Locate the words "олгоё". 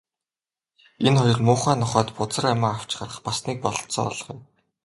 4.11-4.39